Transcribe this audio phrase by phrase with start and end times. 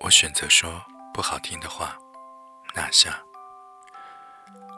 [0.00, 0.80] 我选择说
[1.12, 1.98] 不好听的话，
[2.74, 3.20] 拿下。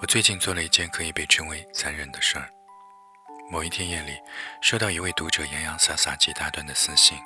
[0.00, 2.48] 我最近做了一件可以被称为残忍的事儿。
[3.50, 4.18] 某一天夜里，
[4.62, 7.18] 收到一位读者洋洋洒洒几大段的私信，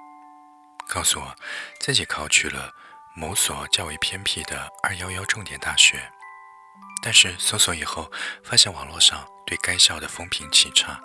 [0.89, 1.37] 告诉我
[1.79, 2.73] 自己考取了
[3.15, 6.11] 某所较为偏僻的“二幺幺”重点大学，
[7.01, 8.11] 但是搜索以后
[8.43, 11.01] 发现网络上对该校的风评极差，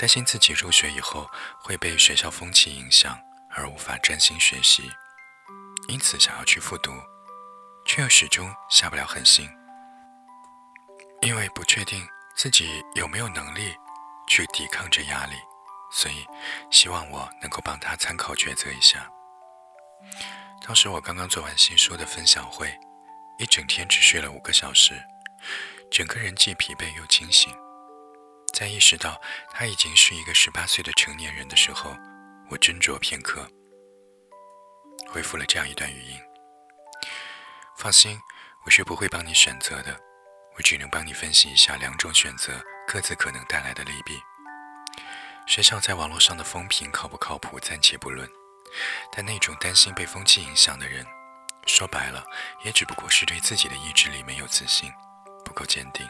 [0.00, 3.20] 担心自己入学以后会被学校风气影响
[3.50, 4.90] 而无法专心学习。
[5.88, 6.90] 因此想要去复读，
[7.84, 9.46] 却又始终下不了狠心，
[11.20, 13.74] 因为不确定自己有没有能力
[14.26, 15.34] 去抵抗这压力，
[15.92, 16.26] 所以
[16.70, 19.06] 希望我能够帮他参考抉择一下。
[20.62, 22.74] 当时我刚刚做完新书的分享会，
[23.36, 24.94] 一整天只睡了五个小时，
[25.90, 27.54] 整个人既疲惫又清醒。
[28.52, 29.20] 在意识到
[29.52, 31.96] 他已经是一个十八岁的成年人的时候，
[32.50, 33.48] 我斟酌片刻。
[35.08, 36.20] 回复了这样一段语音
[37.76, 38.20] ：“放心，
[38.64, 39.98] 我是不会帮你选择的，
[40.56, 44.20] 我只能帮你分析一下两种选择各自可能带来的利弊。
[45.46, 48.28] 学校在网络上的风评靠不靠谱暂且不论，
[49.10, 51.04] 但那种担心被风气影响的人，
[51.66, 52.24] 说白了
[52.62, 54.92] 也只不过是对自己的意志力没有自信，
[55.44, 56.08] 不够坚定。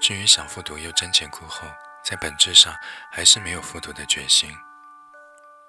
[0.00, 1.66] 至于想复读又瞻前顾后，
[2.04, 2.74] 在本质上
[3.10, 4.56] 还是没有复读的决心。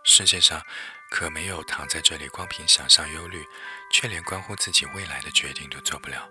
[0.03, 0.61] 世界上。”
[1.11, 3.44] 可没有躺在这里光凭想象忧虑，
[3.91, 6.30] 却连关乎自己未来的决定都做不了，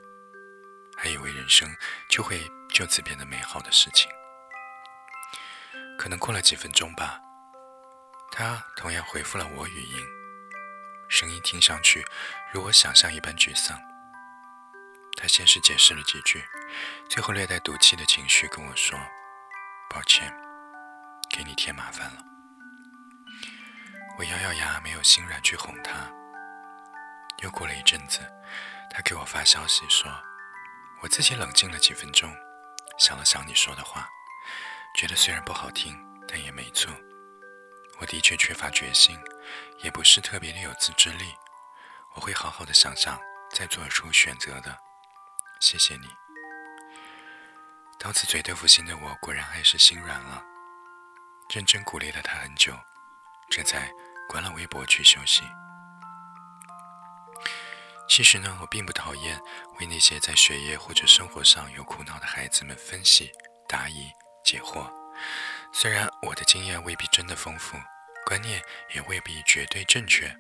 [0.96, 1.69] 还以为人生
[2.08, 4.08] 就会就此变得美好的事情。
[5.98, 7.19] 可能过了几分钟吧，
[8.30, 10.06] 他同样回复了我语音，
[11.08, 12.06] 声音听上去
[12.52, 13.76] 如我想象一般沮丧。
[15.20, 16.44] 他先是解释了几句，
[17.08, 18.97] 最后略带赌气的情绪跟我说
[19.91, 20.33] ：“抱歉，
[21.28, 22.25] 给你添麻烦了。”
[24.16, 26.08] 我咬咬牙，没有心软去哄他。
[27.42, 28.20] 又过了一阵子，
[28.91, 30.09] 他给我发消息说
[31.03, 32.32] ：“我自己冷静了几分钟，
[32.97, 34.09] 想了想你说的话，
[34.94, 35.98] 觉得虽然不好听，
[36.28, 36.94] 但也没错。
[37.98, 39.19] 我的确缺乏决心，
[39.82, 41.34] 也不是特别的有自制力。
[42.15, 43.21] 我会好好的想想，
[43.53, 44.88] 再做出选择的。
[45.60, 46.08] 谢谢你。”
[47.98, 50.42] 刀子嘴豆腐心的我，果然还是心软了，
[51.54, 52.78] 认真鼓励了他很久，
[53.50, 53.91] 这才。
[54.28, 55.42] 关了微博去休息。
[58.06, 59.41] 其实呢，我并不讨厌
[59.80, 63.32] 为那些在学业或者生活上有苦恼的孩子们分析、
[63.66, 64.12] 答疑、
[64.44, 64.86] 解惑。
[65.72, 67.78] 虽然我的经验未必真的丰富，
[68.26, 68.62] 观念
[68.94, 70.30] 也未必绝对正确，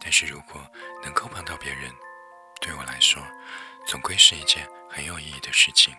[0.00, 0.64] 但是如果
[1.02, 1.92] 能够帮到别人，
[3.94, 5.94] 总归是一件很有意义的事情。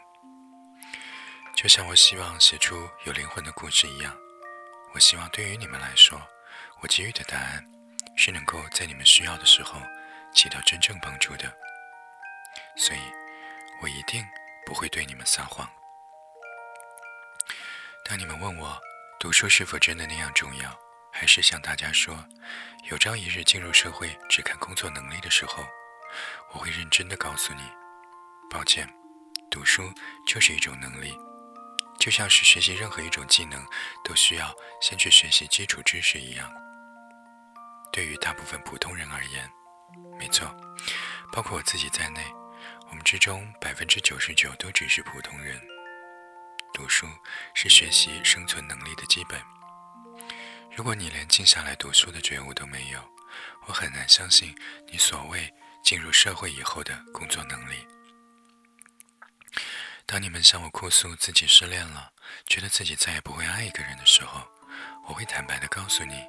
[1.55, 4.13] 就像我希望写出有灵魂的故事一样，
[4.93, 6.21] 我希望对于你们来说。
[6.81, 7.65] 我给予的答案
[8.17, 9.79] 是能够在你们需要的时候
[10.33, 11.49] 起到真正帮助的，
[12.75, 12.99] 所以
[13.81, 14.25] 我一定
[14.65, 15.65] 不会对你们撒谎。
[18.03, 18.77] 当你们问我
[19.21, 20.77] 读书是否真的那样重要，
[21.13, 22.27] 还是像大家说
[22.91, 25.65] 有朝一日进入社会只看工作能力的时候，
[26.51, 27.61] 我会认真的告诉你：
[28.49, 28.87] 抱歉，
[29.49, 29.91] 读书
[30.25, 31.13] 就是一种能力。
[31.99, 33.65] 就像是学习任何一种技能，
[34.03, 36.51] 都需要先去学习基础知识一样。
[37.91, 39.49] 对于大部分普通人而言，
[40.19, 40.53] 没错，
[41.31, 42.21] 包括我自己在内，
[42.89, 45.59] 我们之中百分之九十九都只是普通人。
[46.73, 47.07] 读书
[47.53, 49.41] 是学习生存能力的基本。
[50.75, 52.99] 如果你连静下来读书的觉悟都没有，
[53.67, 54.53] 我很难相信
[54.91, 55.51] 你所谓
[55.81, 57.87] 进入社会以后的工作能力。
[60.07, 62.11] 当你们向我哭诉自己失恋了，
[62.45, 64.41] 觉得自己再也不会爱一个人的时候，
[65.07, 66.23] 我会坦白的告诉你，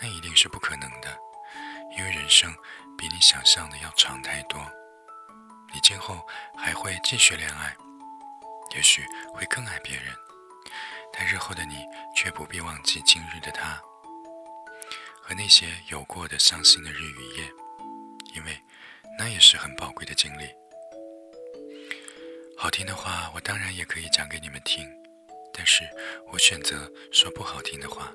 [0.00, 1.16] 那一定是不可能的，
[1.96, 2.52] 因为人生
[2.98, 4.60] 比你想象的要长太多。
[5.72, 7.74] 你今后还会继续恋爱，
[8.74, 10.14] 也许会更爱别人，
[11.12, 11.86] 但日后的你
[12.16, 13.80] 却不必忘记今日的他
[15.22, 17.50] 和那些有过的伤心的日与夜，
[18.34, 18.60] 因为
[19.16, 20.61] 那也是很宝贵的经历。
[22.62, 24.88] 好听的话，我当然也可以讲给你们听，
[25.52, 25.82] 但是
[26.32, 28.12] 我选择说不好听的话。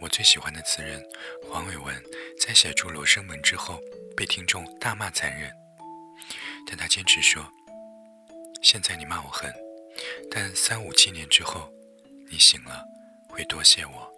[0.00, 1.00] 我最喜欢的词人
[1.48, 1.94] 黄伟文
[2.40, 3.78] 在写出《罗生门》之后，
[4.16, 5.48] 被听众大骂残忍，
[6.66, 7.48] 但他坚持说
[8.60, 9.54] ：“现在你骂我狠，
[10.28, 11.72] 但三五七年之后，
[12.28, 12.84] 你醒了
[13.28, 14.12] 会多谢我。”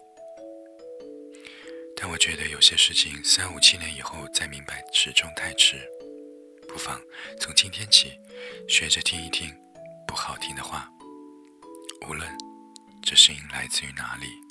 [1.95, 5.87] 但我觉得有些事情三五七年以后再明白，始终太迟。
[6.67, 6.99] 不妨
[7.39, 8.19] 从今天起，
[8.67, 9.53] 学着听一听
[10.07, 10.89] 不好听的话，
[12.07, 12.29] 无论
[13.01, 14.42] 这声音来自于哪里。